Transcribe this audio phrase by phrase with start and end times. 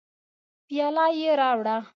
[0.67, 1.77] پیاله یې راوړه.